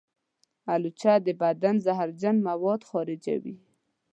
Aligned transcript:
الوچه 0.73 1.13
د 1.25 1.27
بدن 1.41 1.75
زهرجن 1.85 2.35
مواد 2.47 2.81
خارجوي. 2.89 3.55